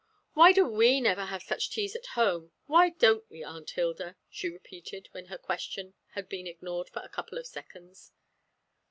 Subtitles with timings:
[0.33, 2.51] "Why do we never have such nice teas at home?
[2.65, 7.07] Why don't we, Aunt Hilda?" she repeated, when her question had been ignored for a
[7.09, 8.11] couple of seconds.